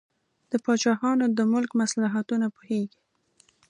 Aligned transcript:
د 0.51 0.53
پاچاهانو 0.65 1.25
د 1.37 1.39
ملک 1.53 1.71
مصلحتونه 1.81 2.45
پوهیږي. 2.55 2.99